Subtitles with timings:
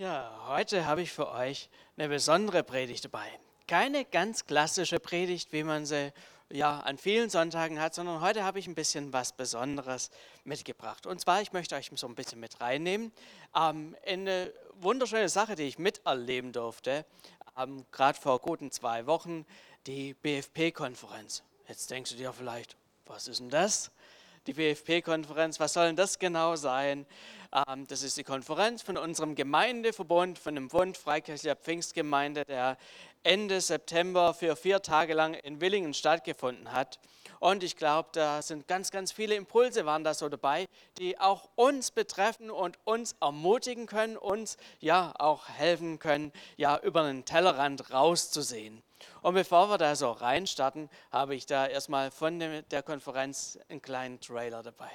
[0.00, 1.68] Ja, heute habe ich für euch
[1.98, 3.28] eine besondere Predigt dabei.
[3.66, 6.14] Keine ganz klassische Predigt, wie man sie
[6.48, 10.10] ja an vielen Sonntagen hat, sondern heute habe ich ein bisschen was Besonderes
[10.44, 11.04] mitgebracht.
[11.04, 13.12] Und zwar, ich möchte euch so ein bisschen mit reinnehmen
[13.54, 17.04] ähm, in eine wunderschöne Sache, die ich miterleben durfte,
[17.58, 19.44] ähm, gerade vor guten zwei Wochen,
[19.86, 21.42] die BFP-Konferenz.
[21.68, 22.74] Jetzt denkst du dir vielleicht,
[23.04, 23.90] was ist denn das?
[24.46, 27.04] Die BFP-Konferenz, was soll denn das genau sein?
[27.52, 32.78] Ähm, das ist die Konferenz von unserem Gemeindeverbund, von dem Bund Freikirchlicher Pfingstgemeinde, der
[33.22, 36.98] Ende September für vier Tage lang in Willingen stattgefunden hat.
[37.38, 41.50] Und ich glaube, da sind ganz, ganz viele Impulse waren da so dabei, die auch
[41.54, 47.92] uns betreffen und uns ermutigen können, uns ja auch helfen können, ja über den Tellerrand
[47.92, 48.82] rauszusehen.
[49.22, 54.20] Und bevor wir da so reinstarten, habe ich da erstmal von der Konferenz einen kleinen
[54.20, 54.90] Trailer dabei.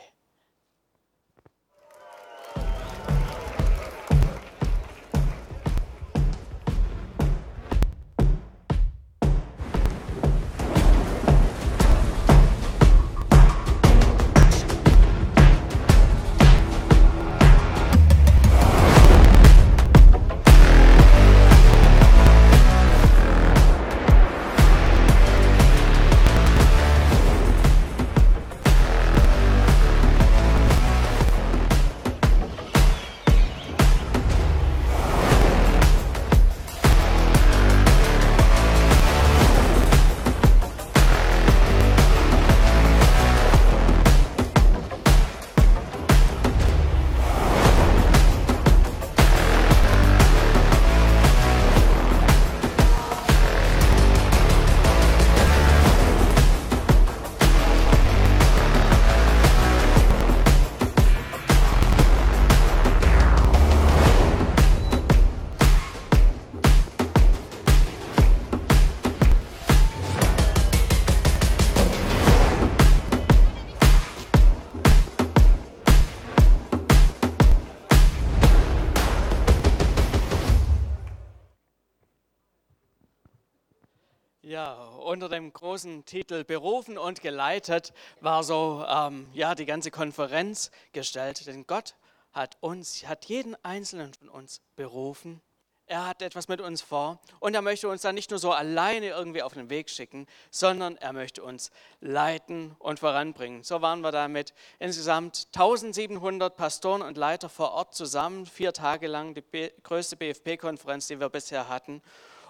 [85.25, 91.47] Unter dem großen Titel Berufen und geleitet war so ähm, ja, die ganze Konferenz gestellt.
[91.47, 91.95] Denn Gott
[92.31, 95.41] hat uns, hat jeden einzelnen von uns berufen.
[95.87, 99.07] Er hat etwas mit uns vor und er möchte uns dann nicht nur so alleine
[99.07, 101.71] irgendwie auf den Weg schicken, sondern er möchte uns
[102.01, 103.63] leiten und voranbringen.
[103.63, 109.07] So waren wir da mit insgesamt 1700 Pastoren und Leiter vor Ort zusammen, vier Tage
[109.07, 112.03] lang die größte BFP-Konferenz, die wir bisher hatten.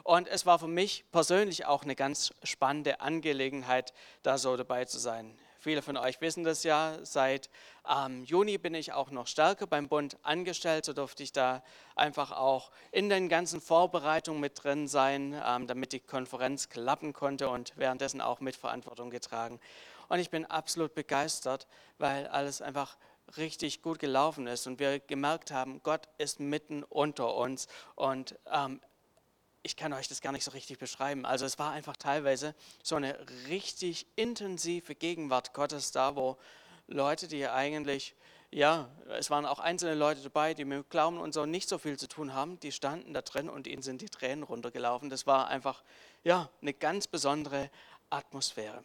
[0.05, 4.99] Und es war für mich persönlich auch eine ganz spannende Angelegenheit, da so dabei zu
[4.99, 5.35] sein.
[5.57, 6.99] Viele von euch wissen das ja.
[7.01, 7.49] Seit
[7.89, 10.85] ähm, Juni bin ich auch noch stärker beim Bund angestellt.
[10.85, 11.63] So durfte ich da
[11.95, 17.49] einfach auch in den ganzen Vorbereitungen mit drin sein, ähm, damit die Konferenz klappen konnte
[17.49, 19.59] und währenddessen auch Mitverantwortung getragen.
[20.07, 21.65] Und ich bin absolut begeistert,
[21.97, 22.95] weil alles einfach
[23.37, 28.81] richtig gut gelaufen ist und wir gemerkt haben, Gott ist mitten unter uns und ähm,
[29.65, 31.25] ich kann euch das gar nicht so richtig beschreiben.
[31.25, 32.53] Also es war einfach teilweise
[32.83, 33.17] so eine
[33.47, 36.37] richtig intensive Gegenwart Gottes da, wo
[36.85, 38.13] Leute, die eigentlich,
[38.51, 38.87] ja,
[39.17, 42.07] es waren auch einzelne Leute dabei, die mit Glauben und so nicht so viel zu
[42.07, 45.09] tun haben, die standen da drin und ihnen sind die Tränen runtergelaufen.
[45.09, 45.83] Das war einfach,
[46.23, 47.71] ja, eine ganz besondere
[48.11, 48.83] Atmosphäre.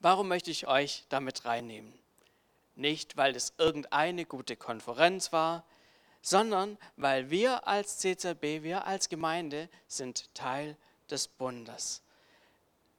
[0.00, 1.92] Warum möchte ich euch damit reinnehmen?
[2.74, 5.66] Nicht, weil es irgendeine gute Konferenz war,
[6.24, 10.76] sondern weil wir als CZB, wir als Gemeinde sind Teil
[11.10, 12.02] des Bundes.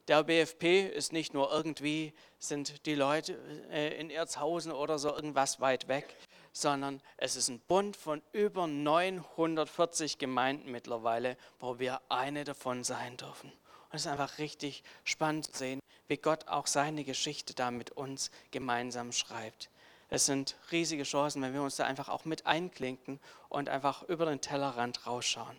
[0.08, 3.34] Der BFP ist nicht nur irgendwie, sind die Leute
[3.72, 6.16] äh, in Erzhausen oder so irgendwas weit weg,
[6.52, 13.18] sondern es ist ein Bund von über 940 Gemeinden mittlerweile, wo wir eine davon sein
[13.18, 13.50] dürfen.
[13.50, 17.90] Und es ist einfach richtig spannend zu sehen, wie Gott auch seine Geschichte da mit
[17.90, 19.72] uns gemeinsam schreibt.
[20.10, 24.26] Es sind riesige Chancen, wenn wir uns da einfach auch mit einklinken und einfach über
[24.26, 25.58] den Tellerrand rausschauen.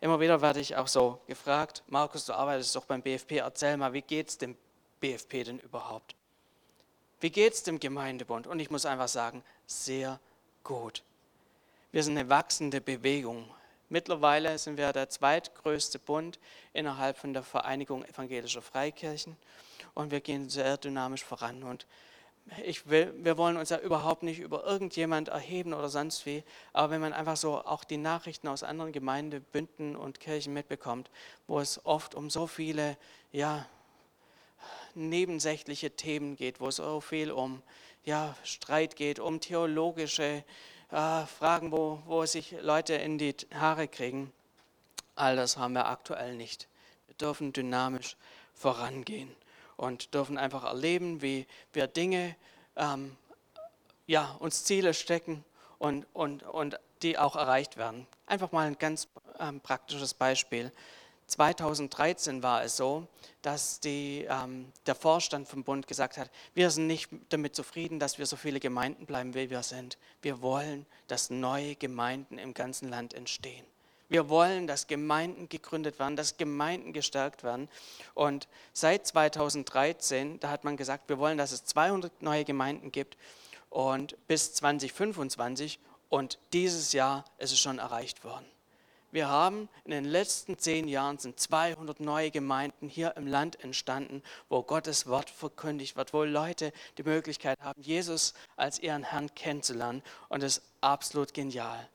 [0.00, 3.92] Immer wieder werde ich auch so gefragt, Markus, du arbeitest doch beim BFP, erzähl mal,
[3.94, 4.56] wie geht es dem
[5.00, 6.14] BFP denn überhaupt?
[7.20, 8.46] Wie geht es dem Gemeindebund?
[8.46, 10.20] Und ich muss einfach sagen, sehr
[10.64, 11.02] gut.
[11.92, 13.48] Wir sind eine wachsende Bewegung.
[13.88, 16.38] Mittlerweile sind wir der zweitgrößte Bund
[16.74, 19.36] innerhalb von der Vereinigung evangelischer Freikirchen
[19.94, 21.62] und wir gehen sehr dynamisch voran.
[21.62, 21.86] Und
[22.64, 26.90] ich will, wir wollen uns ja überhaupt nicht über irgendjemand erheben oder sonst wie, aber
[26.90, 31.10] wenn man einfach so auch die Nachrichten aus anderen Gemeindebünden und Kirchen mitbekommt,
[31.48, 32.96] wo es oft um so viele
[33.32, 33.66] ja,
[34.94, 37.62] nebensächliche Themen geht, wo es so viel um
[38.04, 40.44] ja, Streit geht, um theologische
[40.92, 44.32] äh, Fragen, wo, wo sich Leute in die Haare kriegen.
[45.16, 46.68] All das haben wir aktuell nicht.
[47.08, 48.16] Wir dürfen dynamisch
[48.54, 49.34] vorangehen
[49.76, 52.36] und dürfen einfach erleben, wie wir Dinge,
[52.76, 53.16] ähm,
[54.06, 55.44] ja, uns Ziele stecken
[55.78, 58.06] und, und, und die auch erreicht werden.
[58.26, 59.08] Einfach mal ein ganz
[59.38, 60.72] ähm, praktisches Beispiel.
[61.26, 63.08] 2013 war es so,
[63.42, 68.18] dass die, ähm, der Vorstand vom Bund gesagt hat, wir sind nicht damit zufrieden, dass
[68.18, 69.98] wir so viele Gemeinden bleiben, wie wir sind.
[70.22, 73.66] Wir wollen, dass neue Gemeinden im ganzen Land entstehen.
[74.08, 77.68] Wir wollen, dass Gemeinden gegründet werden, dass Gemeinden gestärkt werden.
[78.14, 83.16] Und seit 2013, da hat man gesagt, wir wollen, dass es 200 neue Gemeinden gibt
[83.70, 88.46] und bis 2025 und dieses Jahr ist es schon erreicht worden.
[89.12, 94.22] Wir haben in den letzten zehn Jahren sind 200 neue Gemeinden hier im Land entstanden,
[94.48, 100.02] wo Gottes Wort verkündigt wird, wo Leute die Möglichkeit haben, Jesus als ihren Herrn kennenzulernen.
[100.28, 101.88] Und das ist absolut genial.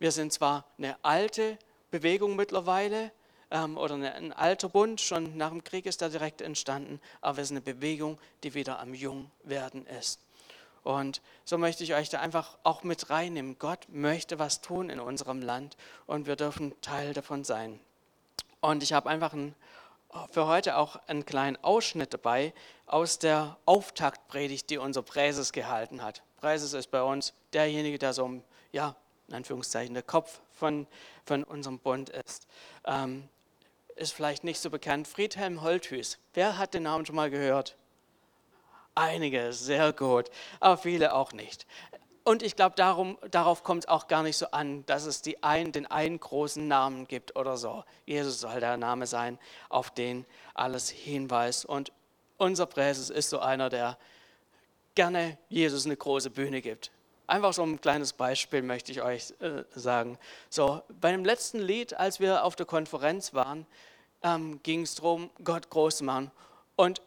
[0.00, 1.58] Wir sind zwar eine alte
[1.90, 3.12] Bewegung mittlerweile
[3.50, 7.44] ähm, oder ein alter Bund, schon nach dem Krieg ist er direkt entstanden, aber wir
[7.44, 10.18] sind eine Bewegung, die wieder am Jungwerden ist.
[10.84, 13.58] Und so möchte ich euch da einfach auch mit reinnehmen.
[13.58, 15.76] Gott möchte was tun in unserem Land
[16.06, 17.78] und wir dürfen Teil davon sein.
[18.62, 19.54] Und ich habe einfach ein,
[20.30, 22.54] für heute auch einen kleinen Ausschnitt dabei
[22.86, 26.22] aus der Auftaktpredigt, die unser Präses gehalten hat.
[26.38, 28.40] Präses ist bei uns derjenige, der so,
[28.72, 28.96] ja,
[29.30, 30.86] in Anführungszeichen, der Kopf von,
[31.24, 32.46] von unserem Bund ist.
[32.84, 33.28] Ähm,
[33.96, 35.06] ist vielleicht nicht so bekannt.
[35.06, 36.18] Friedhelm Holthüß.
[36.34, 37.76] Wer hat den Namen schon mal gehört?
[38.94, 41.66] Einige, sehr gut, aber viele auch nicht.
[42.24, 45.72] Und ich glaube, darauf kommt es auch gar nicht so an, dass es die ein,
[45.72, 47.84] den einen großen Namen gibt oder so.
[48.04, 49.38] Jesus soll der Name sein,
[49.68, 51.64] auf den alles hinweist.
[51.64, 51.92] Und
[52.36, 53.96] unser Präses ist so einer, der
[54.94, 56.90] gerne Jesus eine große Bühne gibt.
[57.30, 60.18] Einfach so ein kleines Beispiel möchte ich euch äh, sagen.
[60.48, 63.66] So, bei dem letzten Lied, als wir auf der Konferenz waren,
[64.24, 66.32] ähm, ging es darum, Gott groß machen.
[66.74, 67.00] Und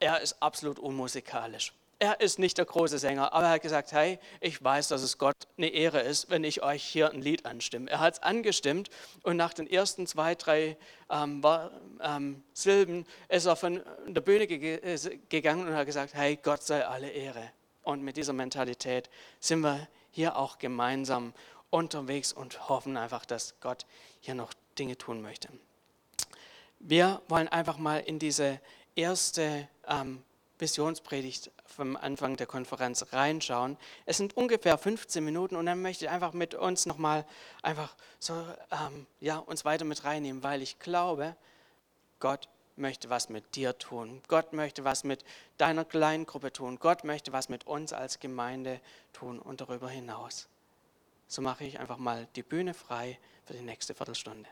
[0.00, 1.74] er ist absolut unmusikalisch.
[1.98, 5.18] Er ist nicht der große Sänger, aber er hat gesagt, hey, ich weiß, dass es
[5.18, 7.90] Gott eine Ehre ist, wenn ich euch hier ein Lied anstimme.
[7.90, 8.88] Er hat es angestimmt
[9.24, 10.78] und nach den ersten zwei, drei
[11.10, 11.44] ähm,
[12.00, 14.96] ähm, Silben ist er von der Bühne ge
[15.28, 17.50] gegangen und hat gesagt, hey, Gott sei alle Ehre.
[17.88, 19.08] Und mit dieser Mentalität
[19.40, 21.32] sind wir hier auch gemeinsam
[21.70, 23.86] unterwegs und hoffen einfach, dass Gott
[24.20, 25.48] hier noch Dinge tun möchte.
[26.80, 28.60] Wir wollen einfach mal in diese
[28.94, 30.22] erste ähm,
[30.58, 33.78] Visionspredigt vom Anfang der Konferenz reinschauen.
[34.04, 37.24] Es sind ungefähr 15 Minuten und dann möchte ich einfach mit uns nochmal
[37.62, 38.34] einfach so,
[38.70, 41.36] ähm, ja, uns weiter mit reinnehmen, weil ich glaube,
[42.20, 44.22] Gott möchte was mit dir tun.
[44.28, 45.24] Gott möchte was mit
[45.56, 46.78] deiner kleinen Gruppe tun.
[46.80, 48.80] Gott möchte was mit uns als Gemeinde
[49.12, 50.48] tun und darüber hinaus.
[51.26, 54.48] So mache ich einfach mal die Bühne frei für die nächste Viertelstunde.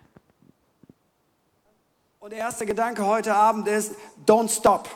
[2.21, 3.95] Und der erste Gedanke heute Abend ist,
[4.27, 4.89] don't stop.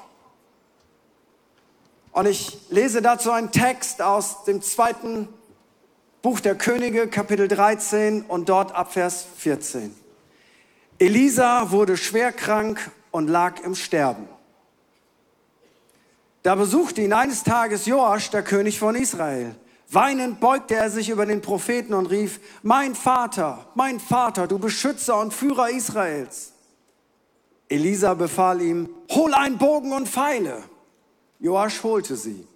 [2.13, 5.29] Und ich lese dazu einen Text aus dem zweiten
[6.23, 9.95] Buch der Könige, Kapitel 13 und dort ab Vers 14.
[10.99, 14.29] Elisa wurde schwer krank und lag im Sterben.
[16.43, 19.55] Da besuchte ihn eines Tages Joasch, der König von Israel.
[19.91, 25.19] Weinend beugte er sich über den Propheten und rief, mein Vater, mein Vater, du Beschützer
[25.21, 26.53] und Führer Israels.
[27.69, 30.63] Elisa befahl ihm, hol einen Bogen und Pfeile.
[31.41, 32.47] Joasch holte sie.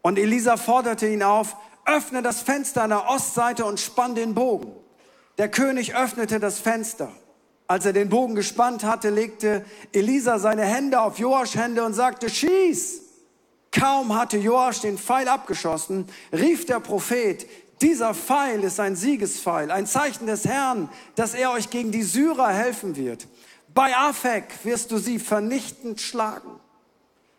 [0.00, 4.72] Und Elisa forderte ihn auf, öffne das Fenster an der Ostseite und spann den Bogen.
[5.38, 7.10] Der König öffnete das Fenster.
[7.68, 12.30] Als er den Bogen gespannt hatte, legte Elisa seine Hände auf Joasch Hände und sagte,
[12.30, 13.02] schieß!
[13.70, 17.46] Kaum hatte Joasch den Pfeil abgeschossen, rief der Prophet,
[17.82, 22.48] dieser Pfeil ist ein Siegespfeil, ein Zeichen des Herrn, dass er euch gegen die Syrer
[22.48, 23.28] helfen wird.
[23.74, 26.58] Bei Afek wirst du sie vernichtend schlagen.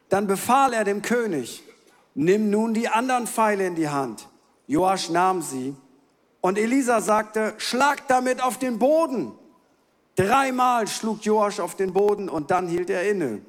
[0.07, 1.63] Dann befahl er dem König,
[2.13, 4.29] nimm nun die anderen Pfeile in die Hand.
[4.67, 5.75] Joasch nahm sie
[6.39, 9.33] und Elisa sagte, schlag damit auf den Boden.
[10.19, 13.41] Dreimal schlug Joasch auf den Boden und dann hielt er inne.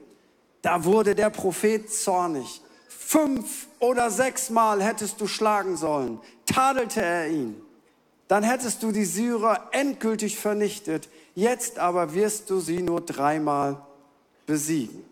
[0.62, 2.62] Da wurde der Prophet zornig.
[2.88, 7.60] Fünf oder sechsmal hättest du schlagen sollen, tadelte er ihn.
[8.28, 11.08] Dann hättest du die Syrer endgültig vernichtet.
[11.34, 13.84] Jetzt aber wirst du sie nur dreimal
[14.46, 15.02] besiegen.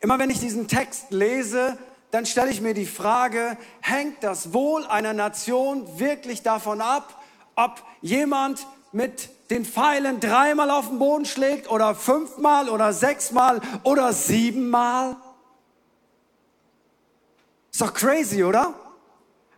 [0.00, 1.76] Immer wenn ich diesen Text lese,
[2.12, 7.20] dann stelle ich mir die Frage, hängt das Wohl einer Nation wirklich davon ab,
[7.56, 14.14] ob jemand mit den Pfeilen dreimal auf den Boden schlägt oder fünfmal oder sechsmal oder
[14.14, 15.16] siebenmal?
[17.70, 18.72] Ist doch crazy, oder?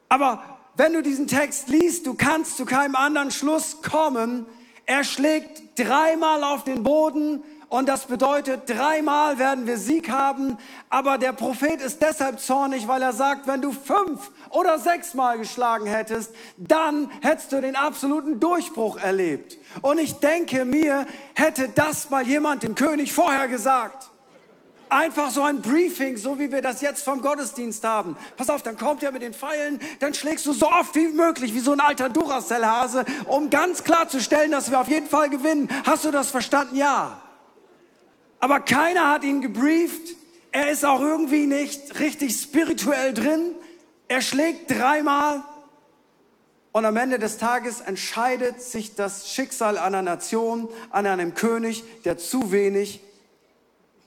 [0.09, 0.43] Aber
[0.77, 4.47] wenn du diesen Text liest, du kannst zu keinem anderen Schluss kommen.
[4.85, 10.59] Er schlägt dreimal auf den Boden und das bedeutet, dreimal werden wir Sieg haben.
[10.91, 15.87] Aber der Prophet ist deshalb zornig, weil er sagt, wenn du fünf oder sechsmal geschlagen
[15.87, 19.59] hättest, dann hättest du den absoluten Durchbruch erlebt.
[19.83, 21.05] Und ich denke mir,
[21.35, 24.09] hätte das mal jemand dem König vorher gesagt.
[24.89, 28.17] Einfach so ein Briefing, so wie wir das jetzt vom Gottesdienst haben.
[28.37, 31.53] Pass auf, dann kommt er mit den Pfeilen, dann schlägst du so oft wie möglich,
[31.55, 35.69] wie so ein alter Duracell-Hase, um ganz klarzustellen, dass wir auf jeden Fall gewinnen.
[35.85, 36.77] Hast du das verstanden?
[36.77, 37.24] Ja.
[38.45, 40.17] Aber keiner hat ihn gebrieft.
[40.53, 43.55] Er ist auch irgendwie nicht richtig spirituell drin.
[44.07, 45.43] Er schlägt dreimal.
[46.71, 52.19] Und am Ende des Tages entscheidet sich das Schicksal einer Nation an einem König, der
[52.19, 53.01] zu wenig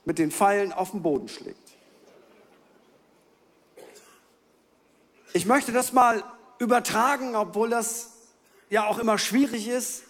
[0.06, 1.58] mit den Pfeilen auf den Boden schlägt.
[5.34, 6.24] Ich möchte das mal
[6.60, 8.12] übertragen, obwohl das
[8.70, 10.04] ja auch immer schwierig ist.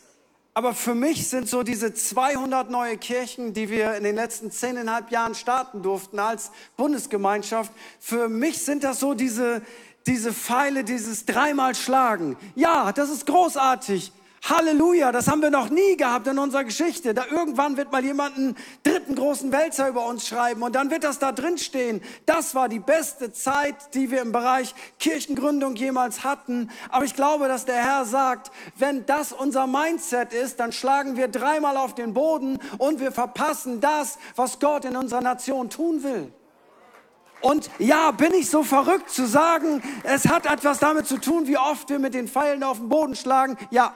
[0.57, 5.11] Aber für mich sind so diese 200 neue Kirchen, die wir in den letzten zehneinhalb
[5.11, 9.61] Jahren starten durften als Bundesgemeinschaft, für mich sind das so diese,
[10.07, 12.37] diese Pfeile, dieses dreimal Schlagen.
[12.55, 14.11] Ja, das ist großartig.
[14.44, 17.13] Halleluja, das haben wir noch nie gehabt in unserer Geschichte.
[17.13, 21.03] Da irgendwann wird mal jemand einen dritten großen Wälzer über uns schreiben und dann wird
[21.03, 22.01] das da drin stehen.
[22.25, 26.70] Das war die beste Zeit, die wir im Bereich Kirchengründung jemals hatten.
[26.89, 31.27] Aber ich glaube, dass der Herr sagt, wenn das unser Mindset ist, dann schlagen wir
[31.27, 36.32] dreimal auf den Boden und wir verpassen das, was Gott in unserer Nation tun will.
[37.41, 41.58] Und ja, bin ich so verrückt zu sagen, es hat etwas damit zu tun, wie
[41.58, 43.58] oft wir mit den Pfeilen auf den Boden schlagen?
[43.70, 43.94] Ja,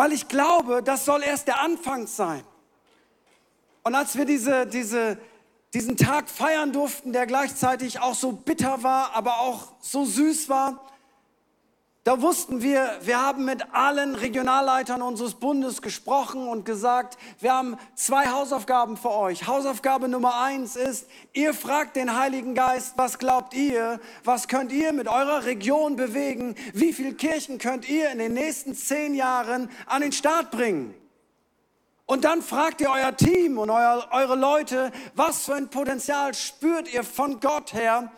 [0.00, 2.42] Weil ich glaube, das soll erst der Anfang sein.
[3.82, 5.18] Und als wir diese, diese,
[5.74, 10.90] diesen Tag feiern durften, der gleichzeitig auch so bitter war, aber auch so süß war,
[12.10, 17.76] da wussten wir, wir haben mit allen Regionalleitern unseres Bundes gesprochen und gesagt, wir haben
[17.94, 19.46] zwei Hausaufgaben für euch.
[19.46, 24.92] Hausaufgabe Nummer eins ist, ihr fragt den Heiligen Geist, was glaubt ihr, was könnt ihr
[24.92, 30.02] mit eurer Region bewegen, wie viele Kirchen könnt ihr in den nächsten zehn Jahren an
[30.02, 30.92] den Start bringen?
[32.06, 36.92] Und dann fragt ihr euer Team und euer, eure Leute, was für ein Potenzial spürt
[36.92, 38.10] ihr von Gott her,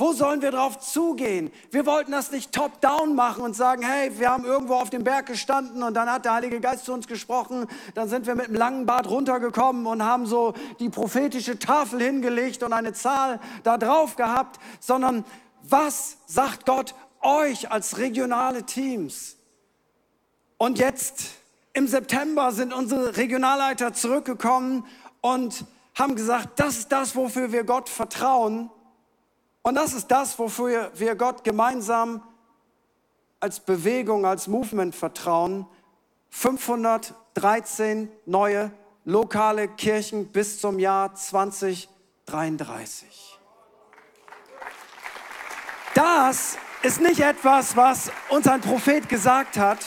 [0.00, 1.50] wo sollen wir drauf zugehen?
[1.72, 5.26] Wir wollten das nicht top-down machen und sagen, hey, wir haben irgendwo auf dem Berg
[5.26, 7.66] gestanden und dann hat der Heilige Geist zu uns gesprochen.
[7.94, 12.62] Dann sind wir mit einem langen Bart runtergekommen und haben so die prophetische Tafel hingelegt
[12.62, 15.24] und eine Zahl da drauf gehabt, sondern
[15.64, 19.36] was sagt Gott euch als regionale Teams?
[20.58, 21.24] Und jetzt
[21.72, 24.86] im September sind unsere Regionalleiter zurückgekommen
[25.22, 25.64] und
[25.96, 28.70] haben gesagt, das ist das, wofür wir Gott vertrauen.
[29.68, 32.22] Und das ist das, wofür wir Gott gemeinsam
[33.38, 35.66] als Bewegung, als Movement vertrauen.
[36.30, 38.70] 513 neue
[39.04, 43.38] lokale Kirchen bis zum Jahr 2033.
[45.92, 49.80] Das ist nicht etwas, was uns ein Prophet gesagt hat,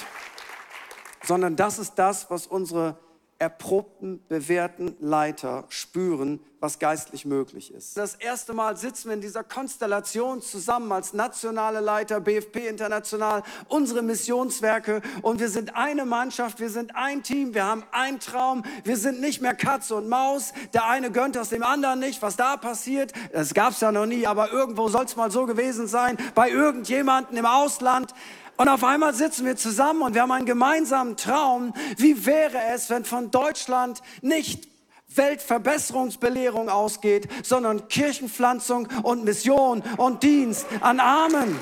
[1.23, 2.99] sondern das ist das, was unsere
[3.41, 7.97] erprobten, bewährten Leiter spüren, was geistlich möglich ist.
[7.97, 14.03] Das erste Mal sitzen wir in dieser Konstellation zusammen als nationale Leiter, BFP International, unsere
[14.03, 18.95] Missionswerke und wir sind eine Mannschaft, wir sind ein Team, wir haben einen Traum, wir
[18.95, 22.57] sind nicht mehr Katze und Maus, der eine gönnt das dem anderen nicht, was da
[22.57, 26.15] passiert, das gab es ja noch nie, aber irgendwo soll es mal so gewesen sein,
[26.35, 28.13] bei irgendjemandem im Ausland.
[28.61, 31.73] Und auf einmal sitzen wir zusammen und wir haben einen gemeinsamen Traum.
[31.97, 34.67] Wie wäre es, wenn von Deutschland nicht
[35.15, 41.57] Weltverbesserungsbelehrung ausgeht, sondern Kirchenpflanzung und Mission und Dienst an Armen.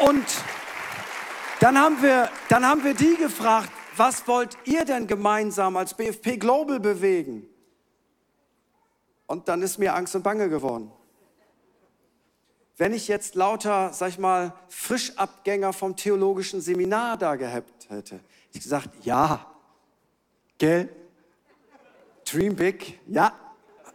[0.00, 0.26] Und
[1.60, 6.36] dann haben wir, dann haben wir die gefragt, was wollt ihr denn gemeinsam als BFP
[6.36, 7.48] Global bewegen?
[9.26, 10.92] Und dann ist mir Angst und Bange geworden.
[12.78, 18.20] Wenn ich jetzt lauter, sag ich mal, Frischabgänger vom theologischen Seminar da gehabt hätte,
[18.52, 19.44] ich gesagt, ja,
[20.58, 20.88] gell?
[22.24, 23.32] Dream big, ja.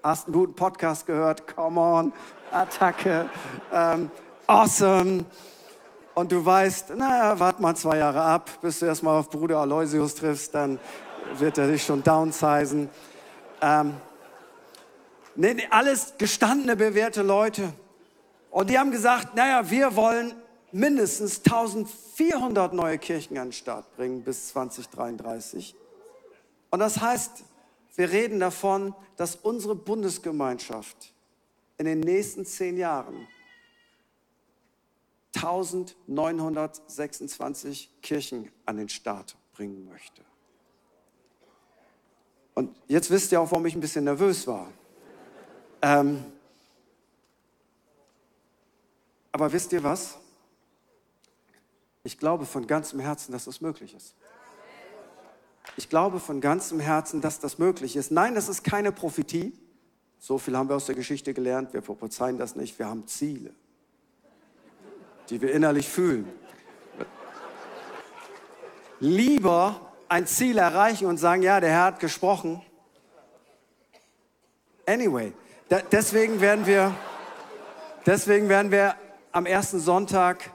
[0.04, 2.14] Hast einen guten Podcast gehört, come on,
[2.52, 3.30] Attacke,
[3.72, 4.12] ähm,
[4.48, 5.24] awesome.
[6.14, 10.16] Und du weißt, naja, warte mal zwei Jahre ab, bis du erstmal auf Bruder Aloysius
[10.16, 10.78] triffst, dann
[11.38, 12.90] wird er dich schon downsizen.
[13.62, 13.94] Ähm,
[15.36, 17.72] nee, nee, alles gestandene, bewährte Leute.
[18.54, 20.36] Und die haben gesagt, naja, wir wollen
[20.72, 25.76] mindestens 1400 neue Kirchen an den Start bringen bis 2033.
[26.70, 27.46] Und das heißt,
[27.96, 31.16] wir reden davon, dass unsere Bundesgemeinschaft
[31.80, 33.28] in den nächsten zehn Jahren
[35.36, 40.22] 1926 Kirchen an den Start bringen möchte.
[42.54, 44.72] Und jetzt wisst ihr auch, warum ich ein bisschen nervös war.
[45.82, 46.24] Ähm,
[49.34, 50.16] aber wisst ihr was?
[52.04, 54.16] Ich glaube von ganzem Herzen, dass das möglich ist.
[55.76, 58.12] Ich glaube von ganzem Herzen, dass das möglich ist.
[58.12, 59.58] Nein, das ist keine Prophetie.
[60.20, 61.74] So viel haben wir aus der Geschichte gelernt.
[61.74, 62.78] Wir prophezeien das nicht.
[62.78, 63.54] Wir haben Ziele,
[65.30, 66.32] die wir innerlich fühlen.
[69.00, 72.62] Lieber ein Ziel erreichen und sagen, ja, der Herr hat gesprochen.
[74.86, 75.34] Anyway,
[75.70, 76.94] da, deswegen werden wir,
[78.06, 78.96] deswegen werden wir
[79.34, 80.52] am ersten Sonntag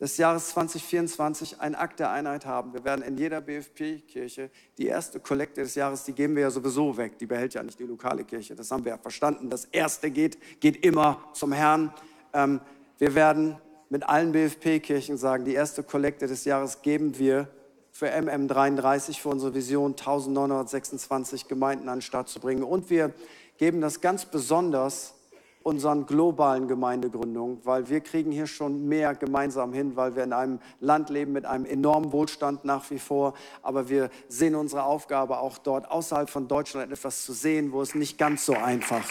[0.00, 2.72] des Jahres 2024 ein Akt der Einheit haben.
[2.72, 6.96] Wir werden in jeder BFP-Kirche die erste Kollekte des Jahres, die geben wir ja sowieso
[6.96, 8.54] weg, die behält ja nicht die lokale Kirche.
[8.54, 9.50] Das haben wir ja verstanden.
[9.50, 11.92] Das erste geht, geht immer zum Herrn.
[12.32, 12.62] Ähm,
[12.96, 13.58] wir werden
[13.90, 17.48] mit allen BFP-Kirchen sagen, die erste Kollekte des Jahres geben wir
[17.92, 22.62] für MM33, für unsere Vision 1926 Gemeinden an den Start zu bringen.
[22.62, 23.12] Und wir
[23.58, 25.19] geben das ganz besonders
[25.62, 30.58] unseren globalen Gemeindegründungen, weil wir kriegen hier schon mehr gemeinsam hin, weil wir in einem
[30.80, 33.34] Land leben mit einem enormen Wohlstand nach wie vor.
[33.62, 37.94] Aber wir sehen unsere Aufgabe auch dort außerhalb von Deutschland etwas zu sehen, wo es
[37.94, 39.04] nicht ganz so einfach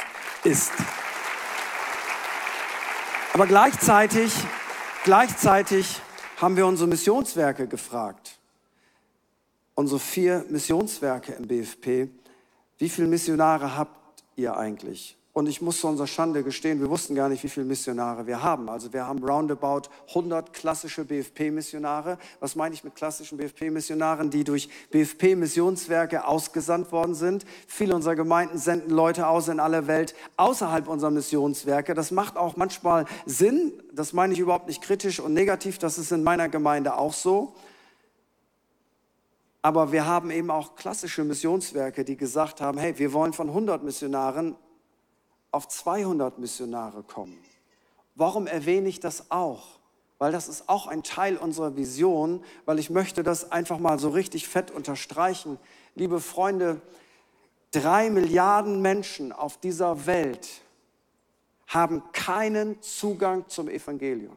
[0.43, 0.71] ist.
[3.33, 4.33] Aber gleichzeitig,
[5.03, 6.01] gleichzeitig
[6.37, 8.39] haben wir unsere Missionswerke gefragt.
[9.75, 12.09] Unsere vier Missionswerke im BFP.
[12.79, 15.18] Wie viele Missionare habt ihr eigentlich?
[15.31, 18.41] Und ich muss zu unserer Schande gestehen, wir wussten gar nicht, wie viele Missionare wir
[18.41, 18.67] haben.
[18.67, 22.17] Also wir haben roundabout 100 klassische BFP-Missionare.
[22.39, 24.31] Was meine ich mit klassischen BFP-Missionaren?
[24.31, 27.45] Die durch BFP-Missionswerke ausgesandt worden sind.
[27.67, 31.93] Viele unserer Gemeinden senden Leute aus in aller Welt außerhalb unserer Missionswerke.
[31.93, 33.71] Das macht auch manchmal Sinn.
[33.93, 35.77] Das meine ich überhaupt nicht kritisch und negativ.
[35.77, 37.53] Das ist in meiner Gemeinde auch so.
[39.61, 43.83] Aber wir haben eben auch klassische Missionswerke, die gesagt haben, hey, wir wollen von 100
[43.83, 44.55] Missionaren
[45.51, 47.37] auf 200 Missionare kommen.
[48.15, 49.79] Warum erwähne ich das auch?
[50.17, 54.09] Weil das ist auch ein Teil unserer Vision, weil ich möchte das einfach mal so
[54.09, 55.57] richtig fett unterstreichen.
[55.95, 56.81] Liebe Freunde,
[57.71, 60.61] drei Milliarden Menschen auf dieser Welt
[61.67, 64.35] haben keinen Zugang zum Evangelium.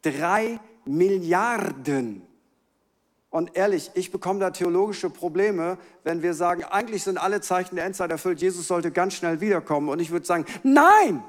[0.00, 2.26] Drei Milliarden.
[3.32, 7.86] Und ehrlich, ich bekomme da theologische Probleme, wenn wir sagen, eigentlich sind alle Zeichen der
[7.86, 9.88] Endzeit erfüllt, Jesus sollte ganz schnell wiederkommen.
[9.88, 11.24] Und ich würde sagen, nein!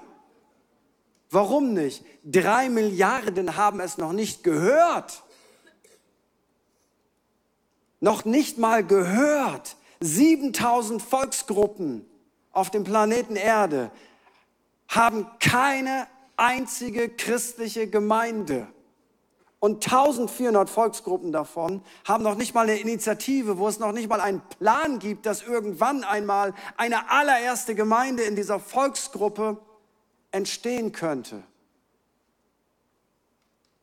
[1.32, 2.04] Warum nicht?
[2.26, 5.24] Drei Milliarden haben es noch nicht gehört.
[8.02, 9.78] Noch nicht mal gehört.
[10.02, 12.06] 7000 Volksgruppen
[12.52, 13.92] auf dem Planeten Erde
[14.90, 18.68] haben keine einzige christliche Gemeinde.
[19.64, 24.20] Und 1400 Volksgruppen davon haben noch nicht mal eine Initiative, wo es noch nicht mal
[24.20, 29.58] einen Plan gibt, dass irgendwann einmal eine allererste Gemeinde in dieser Volksgruppe
[30.32, 31.44] entstehen könnte.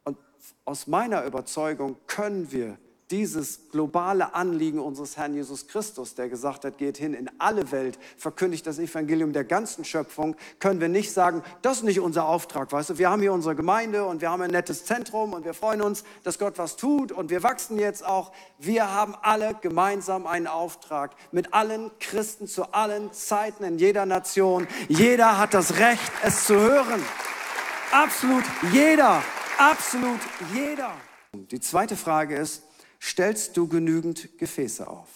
[0.05, 0.19] Und
[0.66, 2.77] aus meiner Überzeugung können wir
[3.11, 7.99] dieses globale Anliegen unseres Herrn Jesus Christus, der gesagt hat, geht hin in alle Welt,
[8.16, 12.70] verkündigt das Evangelium der ganzen Schöpfung, können wir nicht sagen, das ist nicht unser Auftrag,
[12.70, 15.55] weißt du, wir haben hier unsere Gemeinde und wir haben ein nettes Zentrum und wir
[15.55, 18.33] freuen uns, dass Gott was tut und wir wachsen jetzt auch.
[18.59, 24.68] Wir haben alle gemeinsam einen Auftrag mit allen Christen zu allen Zeiten in jeder Nation.
[24.88, 27.03] Jeder hat das Recht, es zu hören.
[27.90, 29.23] Absolut jeder,
[29.59, 30.20] absolut
[30.55, 30.92] jeder.
[31.33, 32.62] Die zweite Frage ist,
[33.01, 35.09] stellst du genügend Gefäße auf?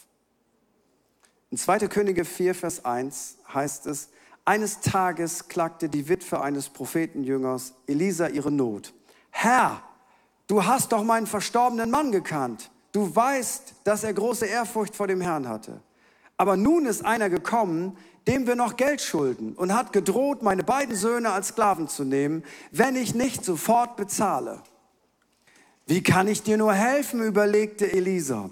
[1.51, 1.81] In 2.
[1.89, 4.09] Könige 4, Vers 1 heißt es,
[4.45, 8.93] eines Tages klagte die Witwe eines Prophetenjüngers Elisa ihre Not.
[9.31, 9.83] Herr,
[10.47, 12.71] du hast doch meinen verstorbenen Mann gekannt.
[12.93, 15.81] Du weißt, dass er große Ehrfurcht vor dem Herrn hatte.
[16.37, 20.95] Aber nun ist einer gekommen, dem wir noch Geld schulden und hat gedroht, meine beiden
[20.95, 24.63] Söhne als Sklaven zu nehmen, wenn ich nicht sofort bezahle.
[25.87, 27.23] Wie kann ich dir nur helfen?
[27.23, 28.51] überlegte Elisa.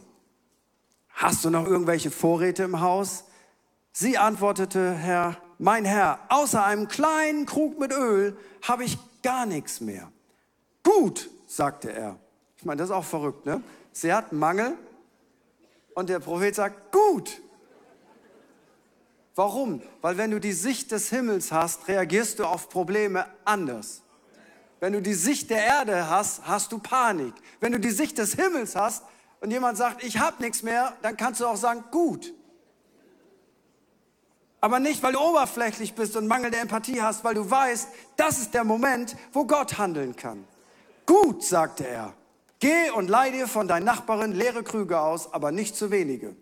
[1.09, 3.25] Hast du noch irgendwelche Vorräte im Haus?
[3.93, 9.81] Sie antwortete, Herr, mein Herr, außer einem kleinen Krug mit Öl habe ich gar nichts
[9.81, 10.11] mehr.
[10.83, 12.17] Gut, sagte er.
[12.57, 13.63] Ich meine, das ist auch verrückt, ne?
[13.93, 14.77] Sie hat Mangel
[15.95, 17.41] und der Prophet sagt, gut.
[19.35, 19.83] Warum?
[20.01, 24.02] Weil wenn du die Sicht des Himmels hast, reagierst du auf Probleme anders.
[24.83, 27.35] Wenn du die Sicht der Erde hast, hast du Panik.
[27.61, 29.05] Wenn du die Sicht des Himmels hast
[29.41, 32.35] und jemand sagt, ich habe nichts mehr, dann kannst du auch sagen, gut.
[34.61, 38.55] Aber nicht, weil du oberflächlich bist und mangelnde Empathie hast, weil du weißt, das ist
[38.55, 40.49] der Moment, wo Gott handeln kann.
[41.07, 42.13] Gut, sagte er,
[42.59, 46.35] geh und leih dir von deinen Nachbarin leere Krüge aus, aber nicht zu wenige.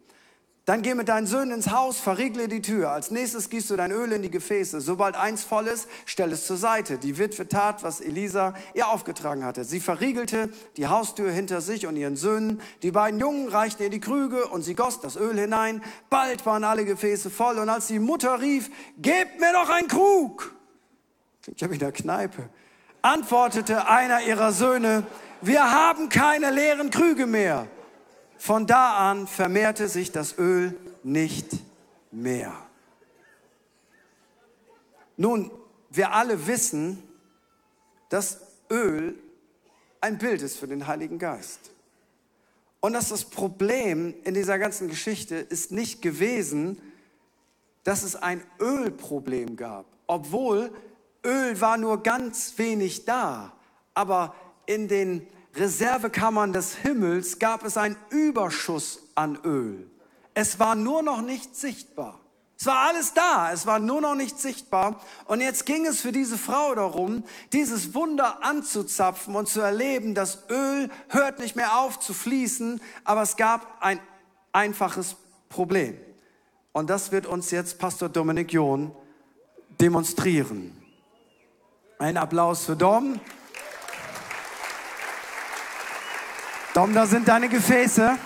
[0.71, 2.93] Dann geh mit deinen Söhnen ins Haus, verriegle die Tür.
[2.93, 4.81] Als nächstes gießt du dein Öl in die Gefäße.
[4.81, 6.97] Sobald eins voll ist, stell es zur Seite.
[6.97, 9.65] Die Witwe tat, was Elisa ihr aufgetragen hatte.
[9.65, 12.61] Sie verriegelte die Haustür hinter sich und ihren Söhnen.
[12.85, 15.83] Die beiden Jungen reichten ihr die Krüge und sie goss das Öl hinein.
[16.09, 20.55] Bald waren alle Gefäße voll und als die Mutter rief, gebt mir doch einen Krug,
[21.57, 22.49] ja wie in der Kneipe,
[23.03, 25.03] antwortete einer ihrer Söhne,
[25.43, 27.67] wir haben keine leeren Krüge mehr.
[28.41, 31.47] Von da an vermehrte sich das Öl nicht
[32.11, 32.55] mehr.
[35.19, 35.51] Nun,
[35.91, 37.03] wir alle wissen,
[38.09, 39.15] dass Öl
[40.01, 41.71] ein Bild ist für den Heiligen Geist.
[42.81, 46.81] Und dass das Problem in dieser ganzen Geschichte ist nicht gewesen,
[47.85, 50.73] dass es ein Ölproblem gab, obwohl
[51.27, 53.53] Öl war nur ganz wenig da,
[53.93, 59.91] aber in den Reservekammern des Himmels gab es einen Überschuss an Öl.
[60.35, 62.21] Es war nur noch nicht sichtbar.
[62.59, 65.01] Es war alles da, es war nur noch nicht sichtbar.
[65.25, 70.45] Und jetzt ging es für diese Frau darum, dieses Wunder anzuzapfen und zu erleben, das
[70.51, 73.99] Öl hört nicht mehr auf zu fließen, aber es gab ein
[74.53, 75.17] einfaches
[75.49, 75.97] Problem.
[76.73, 78.95] Und das wird uns jetzt Pastor Dominik John
[79.81, 80.77] demonstrieren.
[81.99, 83.19] Ein Applaus für Dom.
[86.75, 88.17] Dom, da sind deine Gefäße.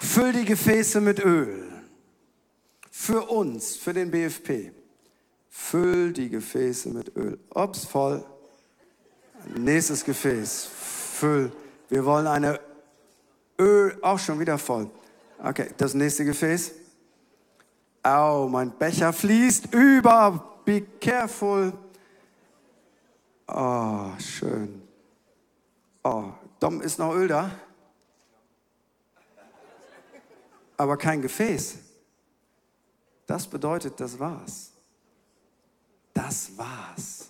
[0.00, 1.70] Füll die Gefäße mit Öl.
[2.90, 4.72] Für uns, für den BFP.
[5.48, 7.38] Füll die Gefäße mit Öl.
[7.54, 8.24] Ups, voll.
[9.56, 10.68] Nächstes Gefäß.
[11.20, 11.52] Füll.
[11.88, 12.58] Wir wollen eine
[13.58, 14.90] Öl, auch schon wieder voll.
[15.38, 16.72] Okay, das nächste Gefäß.
[18.02, 20.60] Au, mein Becher fließt über.
[20.64, 21.72] Be careful.
[23.46, 24.82] Oh, schön.
[26.02, 26.32] Oh,
[26.64, 27.50] Dom, ist noch Öl da?
[30.78, 31.76] Aber kein Gefäß.
[33.26, 34.72] Das bedeutet, das war's.
[36.14, 37.28] Das war's.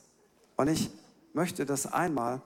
[0.55, 0.89] Und ich
[1.33, 2.43] möchte das einmal,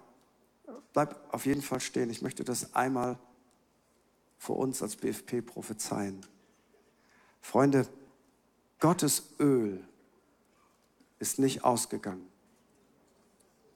[0.95, 3.19] bleib auf jeden Fall stehen, ich möchte das einmal
[4.39, 6.25] vor uns als BFP prophezeien.
[7.43, 7.87] Freunde,
[8.81, 9.87] Gottes Öl
[11.19, 12.28] ist nicht ausgegangen.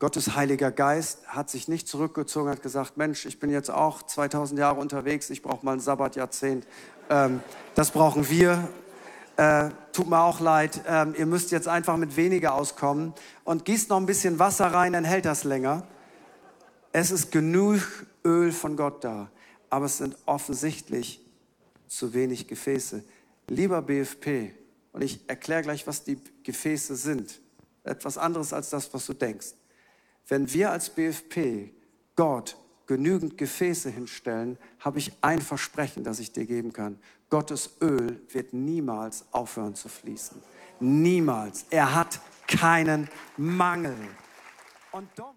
[0.03, 4.59] Gottes Heiliger Geist hat sich nicht zurückgezogen, hat gesagt, Mensch, ich bin jetzt auch 2000
[4.59, 6.67] Jahre unterwegs, ich brauche mal ein Sabbatjahrzehnt.
[7.09, 7.41] Ähm,
[7.77, 8.69] das brauchen wir.
[9.37, 13.91] Äh, tut mir auch leid, ähm, ihr müsst jetzt einfach mit weniger auskommen und gießt
[13.91, 15.87] noch ein bisschen Wasser rein, dann hält das länger.
[16.91, 17.79] Es ist genug
[18.25, 19.31] Öl von Gott da,
[19.71, 21.25] aber es sind offensichtlich
[21.87, 23.05] zu wenig Gefäße.
[23.47, 24.53] Lieber BFP,
[24.93, 27.41] und ich erkläre gleich, was die Gefäße sind.
[27.85, 29.55] Etwas anderes als das, was du denkst.
[30.29, 31.71] Wenn wir als BFP
[32.17, 32.57] Gott
[32.87, 36.99] genügend Gefäße hinstellen, habe ich ein Versprechen, das ich dir geben kann.
[37.31, 40.43] Gottes Öl wird niemals aufhören zu fließen.
[40.81, 41.65] Niemals.
[41.71, 43.97] Er hat keinen Mangel.
[44.93, 45.35] Und doch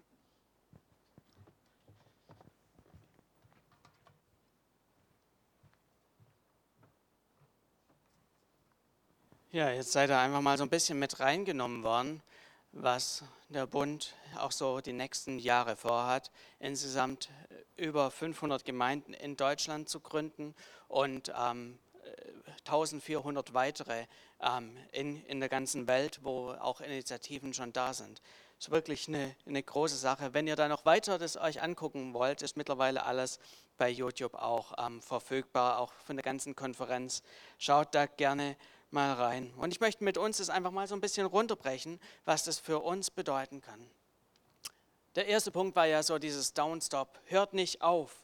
[9.55, 12.21] Ja, jetzt seid ihr einfach mal so ein bisschen mit reingenommen worden,
[12.73, 13.23] was
[13.55, 17.29] der Bund auch so die nächsten Jahre vorhat, insgesamt
[17.77, 20.53] äh, über 500 Gemeinden in Deutschland zu gründen
[20.87, 21.79] und ähm,
[22.65, 24.05] 1400 weitere
[24.41, 28.21] ähm, in, in der ganzen Welt, wo auch Initiativen schon da sind.
[28.57, 30.33] Das ist wirklich eine, eine große Sache.
[30.33, 33.39] Wenn ihr da noch weiter das euch angucken wollt, ist mittlerweile alles
[33.77, 37.21] bei YouTube auch ähm, verfügbar, auch von der ganzen Konferenz.
[37.57, 38.55] Schaut da gerne
[38.95, 39.53] mal rein.
[39.57, 42.79] Und ich möchte mit uns das einfach mal so ein bisschen runterbrechen, was das für
[42.79, 43.87] uns bedeuten kann.
[45.13, 47.19] Der erste Punkt war ja so dieses Downstop.
[47.25, 48.23] Hört nicht auf.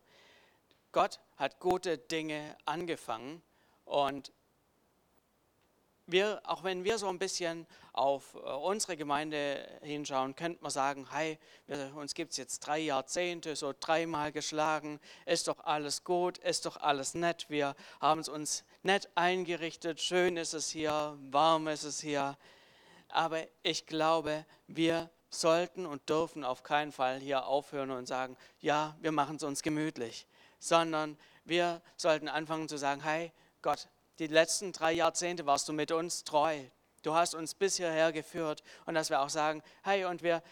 [0.91, 3.41] Gott hat gute Dinge angefangen
[3.85, 4.31] und
[6.07, 11.07] wir, auch wenn wir so ein bisschen auf äh, unsere Gemeinde hinschauen, könnte man sagen,
[11.11, 11.37] hey,
[11.95, 16.77] uns gibt es jetzt drei Jahrzehnte, so dreimal geschlagen, ist doch alles gut, ist doch
[16.77, 21.99] alles nett, wir haben es uns nett eingerichtet, schön ist es hier, warm ist es
[21.99, 22.37] hier.
[23.09, 28.95] Aber ich glaube, wir sollten und dürfen auf keinen Fall hier aufhören und sagen, ja,
[29.01, 30.27] wir machen es uns gemütlich,
[30.59, 33.87] sondern wir sollten anfangen zu sagen, hey, Gott,
[34.19, 36.59] die letzten drei Jahrzehnte warst du mit uns treu.
[37.01, 40.43] Du hast uns bis hierher geführt und dass wir auch sagen, hey, und wir,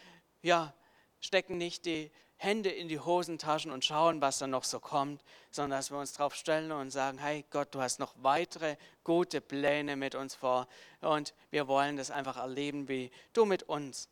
[0.41, 0.73] ja,
[1.19, 5.77] stecken nicht die Hände in die Hosentaschen und schauen, was dann noch so kommt, sondern
[5.77, 9.97] dass wir uns darauf stellen und sagen, hey Gott, du hast noch weitere gute Pläne
[9.97, 10.67] mit uns vor
[11.01, 14.07] und wir wollen das einfach erleben, wie du mit uns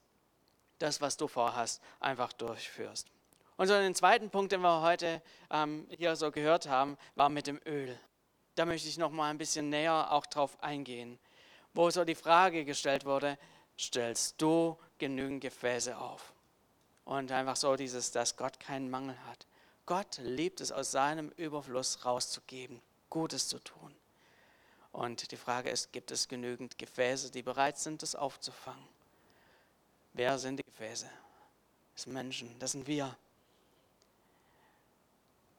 [0.80, 3.08] das, was du vorhast, einfach durchführst.
[3.56, 7.48] Und so den zweiten Punkt, den wir heute ähm, hier so gehört haben, war mit
[7.48, 7.98] dem Öl.
[8.56, 11.18] Da möchte ich noch mal ein bisschen näher auch drauf eingehen,
[11.78, 13.38] wo so die Frage gestellt wurde,
[13.80, 16.34] stellst du genügend Gefäße auf?
[17.06, 19.46] Und einfach so dieses, dass Gott keinen Mangel hat.
[19.86, 23.96] Gott liebt es, aus seinem Überfluss rauszugeben, Gutes zu tun.
[24.92, 28.84] Und die Frage ist, gibt es genügend Gefäße, die bereit sind, das aufzufangen?
[30.14, 31.08] Wer sind die Gefäße?
[31.94, 33.16] Das sind Menschen, das sind wir.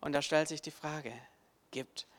[0.00, 1.12] Und da stellt sich die Frage,
[1.70, 2.17] gibt es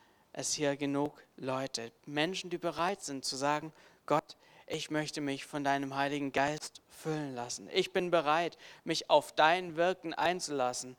[0.54, 3.72] hier genug Leute, Menschen, die bereit sind zu sagen,
[4.06, 7.68] Gott, ich möchte mich von deinem Heiligen Geist füllen lassen.
[7.72, 10.96] Ich bin bereit, mich auf dein Wirken einzulassen.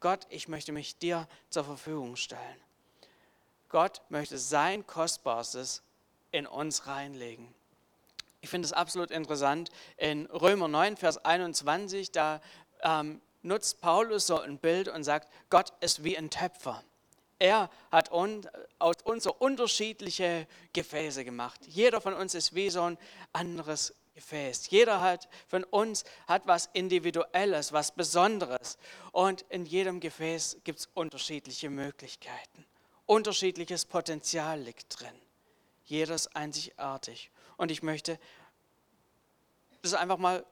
[0.00, 2.40] Gott, ich möchte mich dir zur Verfügung stellen.
[3.68, 5.82] Gott möchte sein Kostbarstes
[6.32, 7.54] in uns reinlegen.
[8.40, 9.70] Ich finde es absolut interessant.
[9.96, 12.40] In Römer 9, Vers 21, da
[12.82, 16.82] ähm, nutzt Paulus so ein Bild und sagt, Gott ist wie ein Töpfer.
[17.44, 21.60] Er hat uns, aus uns so unterschiedliche Gefäße gemacht.
[21.66, 22.96] Jeder von uns ist wie so ein
[23.34, 24.70] anderes Gefäß.
[24.70, 28.78] Jeder hat von uns hat was Individuelles, was Besonderes.
[29.12, 32.64] Und in jedem Gefäß gibt es unterschiedliche Möglichkeiten.
[33.04, 35.20] Unterschiedliches Potenzial liegt drin.
[35.84, 37.30] Jeder ist einzigartig.
[37.58, 38.18] Und ich möchte
[39.82, 40.46] das einfach mal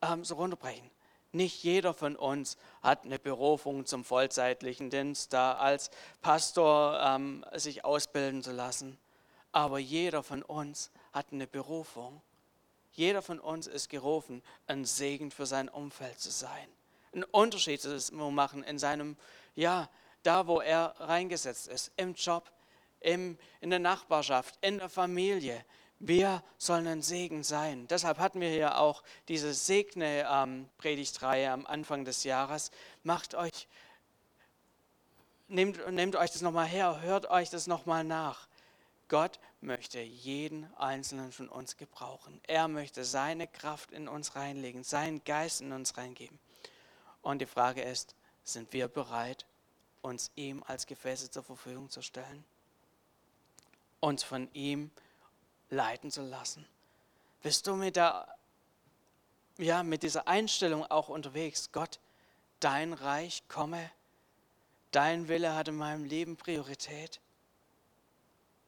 [0.00, 0.90] ähm, so runterbrechen.
[1.32, 5.90] Nicht jeder von uns hat eine Berufung zum vollzeitlichen Dienst, da als
[6.20, 8.98] Pastor ähm, sich ausbilden zu lassen.
[9.50, 12.20] Aber jeder von uns hat eine Berufung.
[12.92, 16.68] Jeder von uns ist gerufen, ein Segen für sein Umfeld zu sein.
[17.14, 19.16] Einen Unterschied zu machen in seinem,
[19.54, 19.88] ja,
[20.22, 22.50] da wo er reingesetzt ist, im Job,
[23.00, 25.64] im, in der Nachbarschaft, in der Familie,
[26.02, 27.86] wir sollen ein Segen sein.
[27.86, 32.72] Deshalb hatten wir hier auch diese Segne-Predigtreihe ähm, am Anfang des Jahres.
[33.04, 33.68] Macht euch,
[35.46, 38.48] nehmt, nehmt euch das nochmal her, hört euch das nochmal nach.
[39.06, 42.40] Gott möchte jeden einzelnen von uns gebrauchen.
[42.48, 46.40] Er möchte seine Kraft in uns reinlegen, seinen Geist in uns reingeben.
[47.22, 49.46] Und die Frage ist, sind wir bereit,
[50.00, 52.44] uns ihm als Gefäße zur Verfügung zu stellen?
[54.00, 55.11] Uns von ihm zu
[55.72, 56.66] leiten zu lassen?
[57.42, 58.28] Bist du mit, der,
[59.58, 61.70] ja, mit dieser Einstellung auch unterwegs?
[61.72, 61.98] Gott,
[62.60, 63.90] dein Reich komme,
[64.92, 67.20] dein Wille hat in meinem Leben Priorität.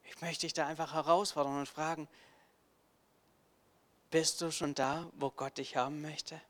[0.05, 2.09] Ich möchte dich da einfach herausfordern und fragen,
[4.11, 6.41] bist du schon da, wo Gott dich haben möchte?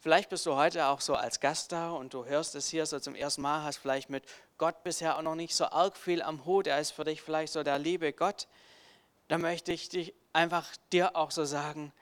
[0.00, 3.00] Vielleicht bist du heute auch so als Gast da und du hörst es hier so
[3.00, 4.24] zum ersten Mal, hast vielleicht mit
[4.56, 6.68] Gott bisher auch noch nicht so arg viel am Hut.
[6.68, 8.46] Er ist für dich vielleicht so der liebe Gott.
[9.26, 11.92] Da möchte ich dich einfach dir auch so sagen,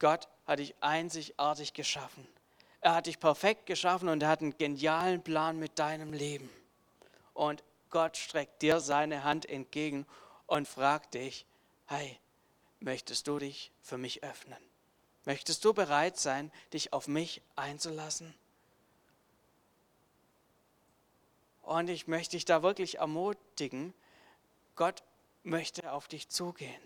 [0.00, 2.26] Gott hat dich einzigartig geschaffen.
[2.80, 6.50] Er hat dich perfekt geschaffen und er hat einen genialen Plan mit deinem Leben.
[7.32, 10.04] Und Gott streckt dir seine Hand entgegen
[10.46, 11.46] und fragt dich,
[11.86, 12.18] hey,
[12.80, 14.69] möchtest du dich für mich öffnen?
[15.30, 18.34] Möchtest du bereit sein, dich auf mich einzulassen?
[21.62, 23.94] Und ich möchte dich da wirklich ermutigen,
[24.74, 25.04] Gott
[25.44, 26.82] möchte auf dich zugehen.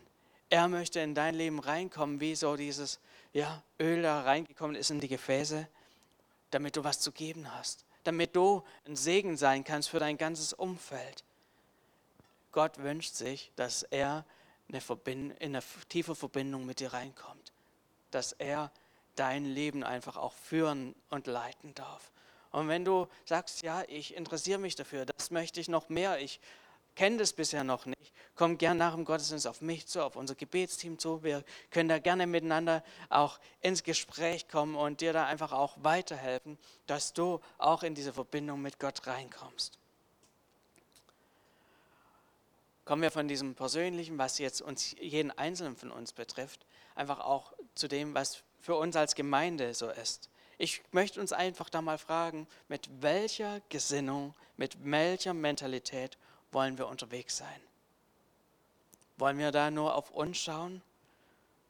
[0.51, 3.01] Er möchte in dein Leben reinkommen, wie so dieses
[3.33, 5.67] ja, Öl da reingekommen ist in die Gefäße,
[6.51, 10.53] damit du was zu geben hast, damit du ein Segen sein kannst für dein ganzes
[10.53, 11.25] Umfeld.
[12.53, 14.27] Gott wünscht sich, dass er
[14.69, 17.44] eine in eine tiefe Verbindung mit dir reinkommt
[18.15, 18.71] dass er
[19.17, 22.11] dein Leben einfach auch führen und leiten darf.
[22.51, 26.41] Und wenn du sagst, ja, ich interessiere mich dafür, das möchte ich noch mehr, ich
[26.95, 30.35] kenne das bisher noch nicht, komm gern nach dem Gottesdienst auf mich zu, auf unser
[30.35, 31.23] Gebetsteam zu.
[31.25, 36.59] Wir können da gerne miteinander auch ins Gespräch kommen und dir da einfach auch weiterhelfen,
[36.87, 39.79] dass du auch in diese Verbindung mit Gott reinkommst.
[42.85, 47.54] Kommen wir von diesem Persönlichen, was jetzt uns jeden Einzelnen von uns betrifft, einfach auch
[47.75, 50.31] zu dem, was für uns als Gemeinde so ist.
[50.57, 56.17] Ich möchte uns einfach da mal fragen, mit welcher Gesinnung, mit welcher Mentalität
[56.53, 57.61] wollen wir unterwegs sein?
[59.17, 60.83] Wollen wir da nur auf uns schauen?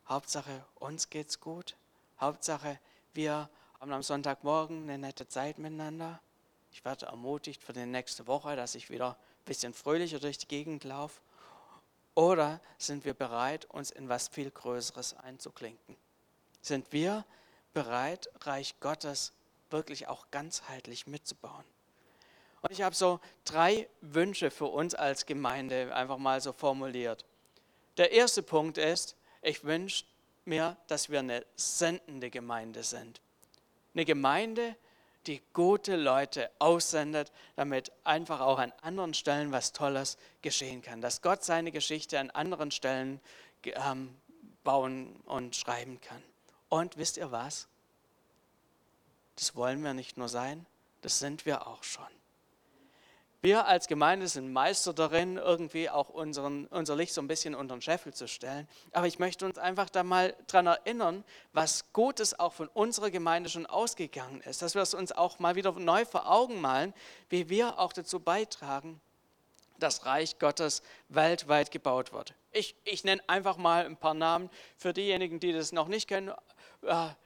[0.09, 1.77] Hauptsache, uns geht's gut.
[2.21, 2.79] Hauptsache,
[3.15, 3.49] wir
[3.81, 6.21] haben am Sonntagmorgen eine nette Zeit miteinander.
[6.73, 10.49] Ich werde ermutigt für die nächste Woche, dass ich wieder ein bisschen fröhlicher durch die
[10.49, 11.21] Gegend laufe.
[12.15, 15.97] Oder sind wir bereit, uns in was viel Größeres einzuklinken?
[16.61, 17.25] Sind wir
[17.73, 19.33] bereit, Reich Gottes
[19.71, 21.65] wirklich auch ganzheitlich mitzubauen?
[22.63, 27.25] Und ich habe so drei Wünsche für uns als Gemeinde einfach mal so formuliert.
[27.99, 30.05] Der erste Punkt ist, ich wünsche
[30.47, 33.21] mir, dass wir eine sendende Gemeinde sind.
[33.93, 34.77] Eine Gemeinde,
[35.27, 41.01] die gute Leute aussendet, damit einfach auch an anderen Stellen was Tolles geschehen kann.
[41.01, 43.21] Dass Gott seine Geschichte an anderen Stellen
[43.65, 44.15] ähm,
[44.63, 46.23] bauen und schreiben kann.
[46.69, 47.69] Und wisst ihr was?
[49.37, 50.67] Das wollen wir nicht nur sein,
[51.03, 52.07] das sind wir auch schon.
[53.45, 57.77] Wir als Gemeinde sind Meister darin, irgendwie auch unseren, unser Licht so ein bisschen unter
[57.77, 58.67] den Scheffel zu stellen.
[58.93, 63.51] Aber ich möchte uns einfach da mal dran erinnern, was Gutes auch von unserer Gemeinde
[63.51, 64.63] schon ausgegangen ist.
[64.63, 66.95] Dass wir es uns auch mal wieder neu vor Augen malen,
[67.29, 68.99] wie wir auch dazu beitragen,
[69.79, 72.33] das Reich Gottes weltweit gebaut wird.
[72.51, 76.33] Ich, ich nenne einfach mal ein paar Namen für diejenigen, die das noch nicht kennen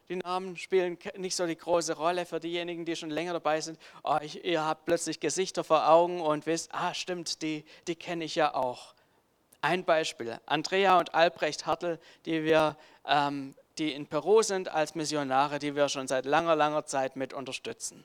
[0.08, 3.78] die Namen spielen nicht so die große Rolle für diejenigen, die schon länger dabei sind.
[4.02, 8.24] Oh, ich, ihr habt plötzlich Gesichter vor Augen und wisst, ah stimmt, die, die kenne
[8.24, 8.94] ich ja auch.
[9.60, 15.58] Ein Beispiel, Andrea und Albrecht Hartl, die, wir, ähm, die in Peru sind als Missionare,
[15.58, 18.04] die wir schon seit langer, langer Zeit mit unterstützen.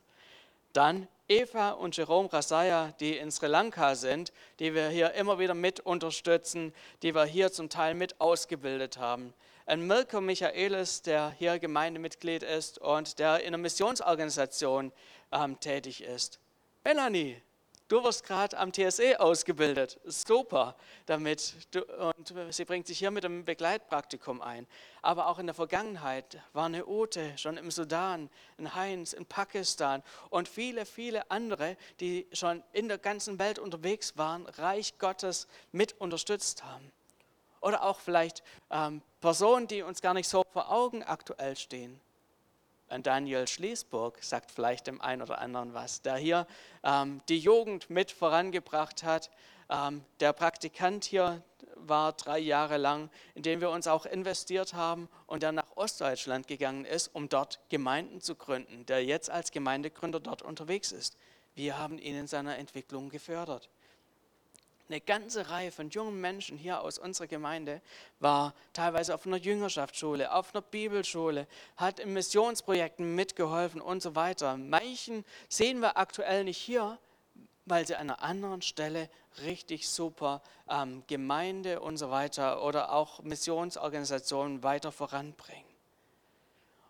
[0.73, 5.53] Dann Eva und Jerome Rasaya, die in Sri Lanka sind, die wir hier immer wieder
[5.53, 9.33] mit unterstützen, die wir hier zum Teil mit ausgebildet haben
[9.65, 14.91] ein Mirko Michaelis, der hier Gemeindemitglied ist und der in einer Missionsorganisation
[15.31, 16.39] ähm, tätig ist.
[16.83, 17.41] Melanie,
[17.87, 19.99] du wirst gerade am TSE ausgebildet.
[20.03, 21.53] Super damit.
[21.71, 24.67] Du, und sie bringt sich hier mit einem Begleitpraktikum ein.
[25.01, 30.03] Aber auch in der Vergangenheit war eine Ute schon im Sudan, ein Heinz in Pakistan
[30.29, 35.93] und viele, viele andere, die schon in der ganzen Welt unterwegs waren, Reich Gottes mit
[36.01, 36.91] unterstützt haben
[37.63, 41.99] oder auch vielleicht ähm, Personen, die uns gar nicht so vor Augen aktuell stehen.
[42.89, 46.45] Ein Daniel Schlesburg sagt vielleicht dem einen oder anderen was, der hier
[46.83, 49.31] ähm, die Jugend mit vorangebracht hat.
[49.69, 51.41] Ähm, der Praktikant hier
[51.75, 56.47] war drei Jahre lang, in dem wir uns auch investiert haben und der nach Ostdeutschland
[56.47, 61.17] gegangen ist, um dort Gemeinden zu gründen, der jetzt als Gemeindegründer dort unterwegs ist.
[61.55, 63.69] Wir haben ihn in seiner Entwicklung gefördert
[64.93, 67.81] eine ganze Reihe von jungen Menschen hier aus unserer Gemeinde
[68.19, 74.55] war teilweise auf einer Jüngerschaftsschule, auf einer Bibelschule, hat in Missionsprojekten mitgeholfen und so weiter.
[74.55, 76.99] Manchen sehen wir aktuell nicht hier,
[77.65, 79.09] weil sie an einer anderen Stelle
[79.41, 85.65] richtig super ähm, Gemeinde und so weiter oder auch Missionsorganisationen weiter voranbringen.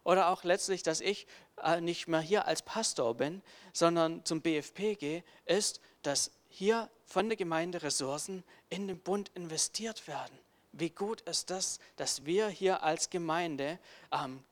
[0.04, 1.26] Oder auch letztlich, dass ich
[1.64, 7.30] äh, nicht mehr hier als Pastor bin, sondern zum BFP gehe, ist, dass hier von
[7.30, 10.38] der Gemeinde Ressourcen in den Bund investiert werden.
[10.72, 13.80] Wie gut ist das, dass wir hier als Gemeinde
[14.12, 14.44] ähm,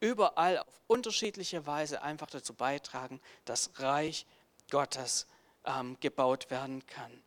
[0.00, 4.26] überall auf unterschiedliche Weise einfach dazu beitragen, dass Reich
[4.70, 5.26] Gottes
[5.64, 7.22] ähm, gebaut werden kann.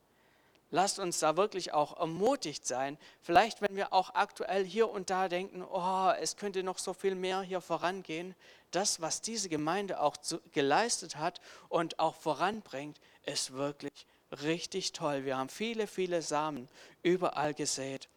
[0.70, 3.00] Lasst uns da wirklich auch ermutigt sein.
[3.22, 7.16] Vielleicht, wenn wir auch aktuell hier und da denken, oh, es könnte noch so viel
[7.16, 8.36] mehr hier vorangehen.
[8.70, 15.26] Das, was diese Gemeinde auch zu, geleistet hat und auch voranbringt, ist wirklich richtig toll.
[15.26, 16.68] Wir haben viele, viele Samen
[17.04, 18.08] überall gesät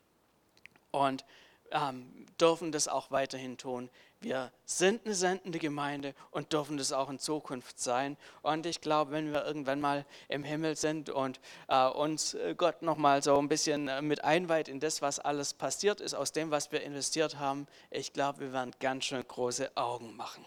[0.91, 1.25] und
[1.71, 3.89] ähm, dürfen das auch weiterhin tun.
[4.21, 8.17] Wir sind eine sendende Gemeinde und dürfen das auch in Zukunft sein.
[8.43, 12.83] Und ich glaube, wenn wir irgendwann mal im Himmel sind und äh, uns äh, Gott
[12.83, 16.53] nochmal so ein bisschen äh, mit einweiht in das, was alles passiert ist, aus dem,
[16.53, 20.45] was wir investiert haben, ich glaube, wir werden ganz schön große Augen machen.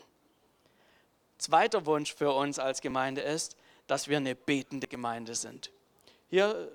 [1.38, 5.72] Zweiter Wunsch für uns als Gemeinde ist, dass wir eine betende Gemeinde sind.
[6.30, 6.72] Hier,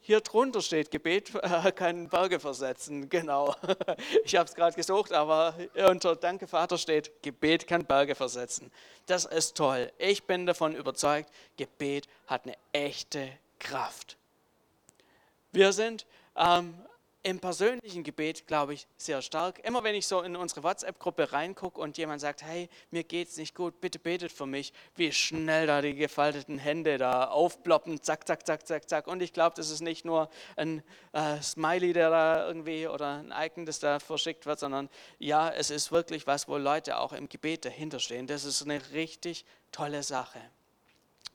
[0.00, 1.32] hier drunter steht, Gebet
[1.76, 3.08] kann Berge versetzen.
[3.08, 3.54] Genau.
[4.24, 5.54] Ich habe es gerade gesucht, aber
[5.88, 8.70] unter Danke Vater steht, Gebet kann Berge versetzen.
[9.06, 9.92] Das ist toll.
[9.98, 14.16] Ich bin davon überzeugt, Gebet hat eine echte Kraft.
[15.52, 16.74] Wir sind ähm,
[17.22, 19.60] im persönlichen Gebet, glaube ich, sehr stark.
[19.64, 23.36] Immer wenn ich so in unsere WhatsApp-Gruppe reingucke und jemand sagt, hey, mir geht es
[23.36, 28.26] nicht gut, bitte betet für mich, wie schnell da die gefalteten Hände da aufploppen, zack,
[28.26, 29.06] zack, zack, zack, zack.
[29.06, 33.32] Und ich glaube, das ist nicht nur ein äh, Smiley, der da irgendwie oder ein
[33.36, 37.28] Icon, das da verschickt wird, sondern ja, es ist wirklich was, wo Leute auch im
[37.28, 38.26] Gebet dahinter stehen.
[38.26, 40.40] Das ist eine richtig tolle Sache.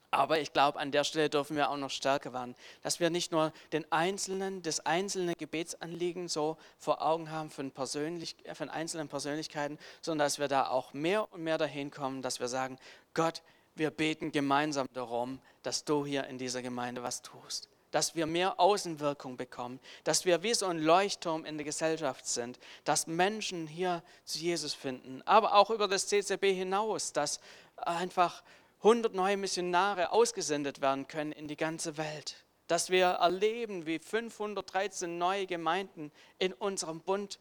[0.10, 3.32] Aber ich glaube, an der Stelle dürfen wir auch noch stärker werden, dass wir nicht
[3.32, 9.78] nur den einzelnen, das einzelne Gebetsanliegen so vor Augen haben von, persönlich, von einzelnen Persönlichkeiten,
[10.02, 12.78] sondern dass wir da auch mehr und mehr dahin kommen, dass wir sagen,
[13.14, 13.42] Gott,
[13.76, 17.68] wir beten gemeinsam darum, dass du hier in dieser Gemeinde was tust.
[17.92, 22.60] Dass wir mehr Außenwirkung bekommen, dass wir wie so ein Leuchtturm in der Gesellschaft sind,
[22.86, 27.40] dass Menschen hier zu Jesus finden, aber auch über das CCB hinaus, dass
[27.76, 28.44] einfach
[28.84, 35.18] 100 neue Missionare ausgesendet werden können in die ganze Welt, dass wir erleben, wie 513
[35.18, 37.40] neue Gemeinden in unserem Bund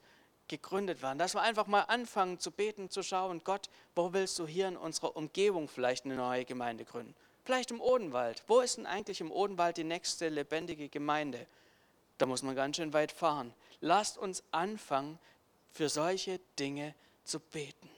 [0.49, 4.47] gegründet werden, dass wir einfach mal anfangen zu beten, zu schauen, Gott, wo willst du
[4.47, 7.15] hier in unserer Umgebung vielleicht eine neue Gemeinde gründen?
[7.45, 8.43] Vielleicht im Odenwald.
[8.47, 11.47] Wo ist denn eigentlich im Odenwald die nächste lebendige Gemeinde?
[12.19, 13.53] Da muss man ganz schön weit fahren.
[13.81, 15.19] Lasst uns anfangen,
[15.71, 17.91] für solche Dinge zu beten.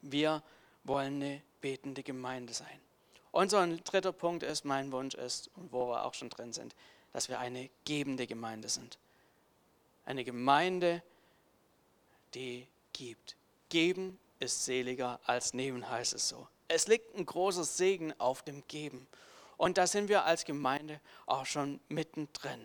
[0.00, 0.42] Wir
[0.84, 2.80] wollen eine betende Gemeinde sein.
[3.32, 6.74] Unser dritter Punkt ist, mein Wunsch ist, und wo wir auch schon drin sind,
[7.12, 8.98] dass wir eine gebende Gemeinde sind.
[10.04, 11.02] Eine Gemeinde,
[12.34, 13.36] die gibt.
[13.68, 16.48] Geben ist seliger als nehmen, heißt es so.
[16.66, 19.06] Es liegt ein großer Segen auf dem Geben.
[19.56, 22.64] Und da sind wir als Gemeinde auch schon mittendrin.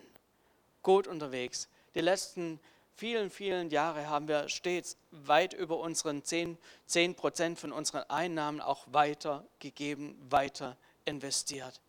[0.82, 1.68] Gut unterwegs.
[1.93, 2.60] Die letzten
[2.96, 8.62] vielen, vielen Jahre haben wir stets weit über unseren 10, 10 Prozent von unseren Einnahmen
[8.62, 11.82] auch weitergegeben, weiter investiert.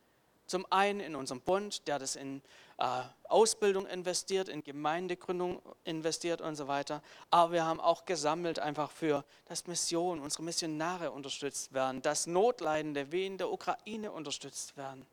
[0.46, 2.40] Zum einen in unserem Bund, der das in
[2.78, 7.02] äh, Ausbildung investiert, in Gemeindegründung investiert und so weiter.
[7.30, 13.10] Aber wir haben auch gesammelt einfach für, dass Mission, unsere Missionare unterstützt werden, dass Notleidende
[13.10, 15.04] wie in der Ukraine unterstützt werden.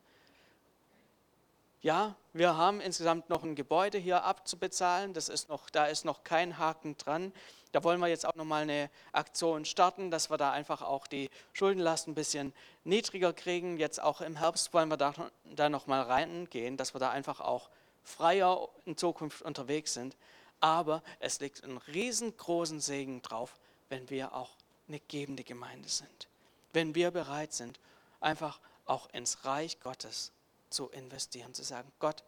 [1.84, 5.14] Ja, wir haben insgesamt noch ein Gebäude hier abzubezahlen.
[5.14, 7.34] Das ist noch, da ist noch kein Haken dran.
[7.74, 11.30] Da wollen wir jetzt auch nochmal eine Aktion starten, dass wir da einfach auch die
[11.52, 12.54] Schuldenlast ein bisschen
[12.86, 13.76] niedriger kriegen.
[13.76, 15.14] Jetzt auch im Herbst wollen wir da,
[15.44, 17.70] da nochmal reingehen, dass wir da einfach auch
[18.06, 20.16] freier in Zukunft unterwegs sind.
[20.62, 23.60] Aber es liegt ein riesengroßen Segen drauf,
[23.90, 24.52] wenn wir auch
[24.88, 26.30] eine gebende Gemeinde sind.
[26.72, 27.78] Wenn wir bereit sind,
[28.22, 30.32] einfach auch ins Reich Gottes
[30.74, 32.24] zu investieren, zu sagen, Gott,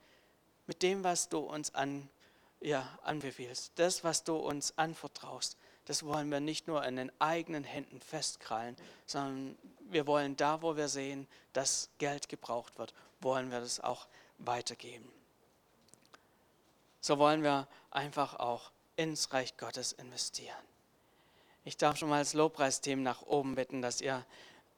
[0.67, 2.09] mit dem, was du uns an,
[2.61, 7.63] ja, anbefiehlst, das, was du uns anvertraust, das wollen wir nicht nur in den eigenen
[7.63, 8.75] Händen festkrallen,
[9.05, 9.57] sondern
[9.89, 14.07] wir wollen da, wo wir sehen, dass Geld gebraucht wird, wollen wir das auch
[14.39, 15.11] weitergeben.
[17.01, 20.55] So wollen wir einfach auch ins Reich Gottes investieren.
[21.63, 24.25] Ich darf schon mal das Lobpreisthema nach oben bitten, dass ihr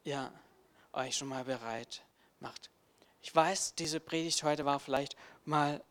[0.03, 0.32] ja,
[0.93, 2.03] euch schon mal bereit
[2.39, 2.70] macht.
[3.28, 5.84] Ich weiß, diese Predigt heute war vielleicht mal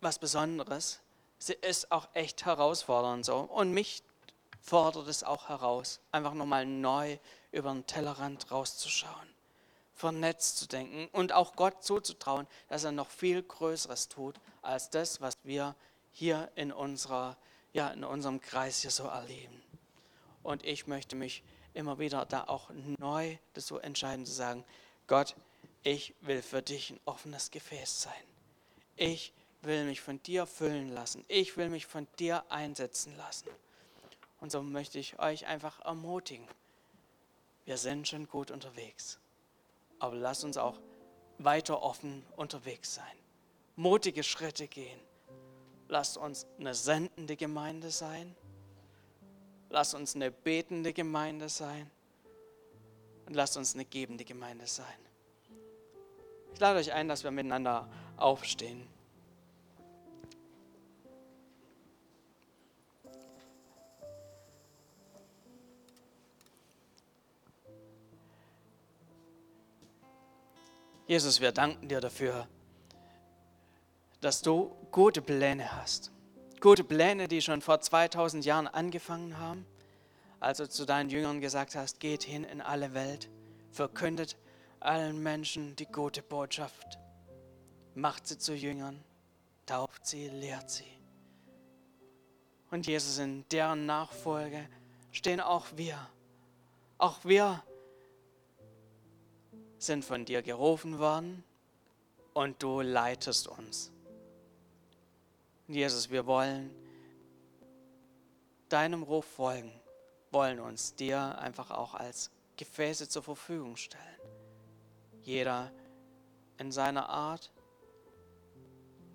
[0.00, 0.98] was Besonderes.
[1.38, 3.36] Sie ist auch echt herausfordernd so.
[3.38, 4.02] Und mich
[4.60, 7.18] fordert es auch heraus, einfach nochmal neu
[7.52, 9.28] über den Tellerrand rauszuschauen,
[9.94, 15.20] vernetzt zu denken und auch Gott zuzutrauen, dass er noch viel Größeres tut als das,
[15.20, 15.76] was wir
[16.10, 17.36] hier in, unserer,
[17.72, 19.62] ja, in unserem Kreis hier so erleben.
[20.42, 21.44] Und ich möchte mich
[21.74, 24.64] immer wieder da auch neu dazu entscheiden zu sagen,
[25.06, 25.36] Gott,
[25.82, 28.24] ich will für dich ein offenes Gefäß sein.
[28.96, 31.24] Ich will mich von dir füllen lassen.
[31.28, 33.48] Ich will mich von dir einsetzen lassen.
[34.40, 36.46] Und so möchte ich euch einfach ermutigen.
[37.64, 39.18] Wir sind schon gut unterwegs.
[39.98, 40.78] Aber lasst uns auch
[41.38, 43.16] weiter offen unterwegs sein.
[43.76, 45.00] Mutige Schritte gehen.
[45.88, 48.34] Lasst uns eine sendende Gemeinde sein.
[49.70, 51.90] Lasst uns eine betende Gemeinde sein.
[53.26, 54.86] Und lasst uns eine gebende Gemeinde sein.
[56.54, 58.86] Ich lade euch ein, dass wir miteinander aufstehen.
[71.06, 72.46] Jesus, wir danken dir dafür,
[74.22, 76.10] dass du gute Pläne hast.
[76.60, 79.66] Gute Pläne, die schon vor 2000 Jahren angefangen haben,
[80.40, 83.28] als du zu deinen Jüngern gesagt hast, geht hin in alle Welt,
[83.72, 84.36] verkündet
[84.84, 86.98] allen Menschen die gute Botschaft,
[87.94, 89.02] macht sie zu Jüngern,
[89.66, 90.90] tauft sie, lehrt sie.
[92.70, 94.68] Und Jesus, in deren Nachfolge
[95.10, 95.98] stehen auch wir.
[96.98, 97.62] Auch wir
[99.78, 101.44] sind von dir gerufen worden
[102.32, 103.92] und du leitest uns.
[105.68, 106.70] Jesus, wir wollen
[108.68, 109.72] deinem Ruf folgen,
[110.30, 114.02] wollen uns dir einfach auch als Gefäße zur Verfügung stellen.
[115.22, 115.70] Jeder
[116.58, 117.52] in seiner Art,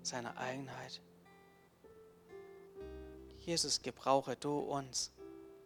[0.02, 1.02] seiner Eigenheit.
[3.40, 5.12] Jesus, gebrauche du uns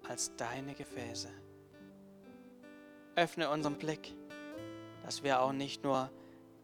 [0.09, 1.29] als deine Gefäße.
[3.15, 4.15] Öffne unseren Blick,
[5.05, 6.11] dass wir auch nicht nur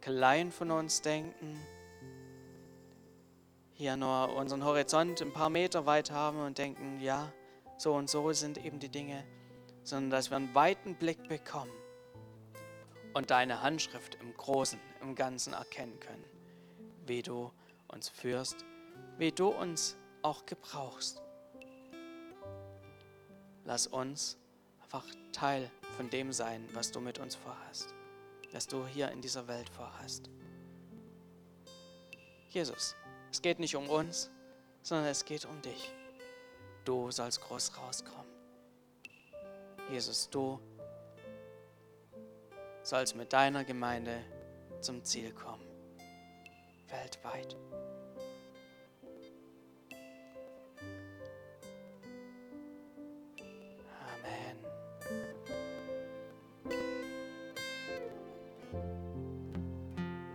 [0.01, 1.59] klein von uns denken,
[3.73, 7.33] hier nur unseren Horizont ein paar Meter weit haben und denken, ja,
[7.77, 9.25] so und so sind eben die Dinge,
[9.85, 11.71] sondern dass wir einen weiten Blick bekommen
[13.19, 16.25] und deine Handschrift im Großen, im Ganzen erkennen können,
[17.05, 17.51] wie du
[17.89, 18.65] uns führst,
[19.17, 21.21] wie du uns auch gebrauchst.
[23.65, 24.39] Lass uns
[24.81, 27.93] einfach Teil von dem sein, was du mit uns vorhast,
[28.53, 30.31] was du hier in dieser Welt vorhast.
[32.51, 32.95] Jesus,
[33.33, 34.31] es geht nicht um uns,
[34.85, 35.93] sondern es geht um dich.
[36.85, 38.31] Du sollst groß rauskommen.
[39.91, 40.61] Jesus, du
[42.89, 44.25] sollst mit deiner Gemeinde
[44.81, 45.67] zum Ziel kommen.
[46.89, 47.55] Weltweit.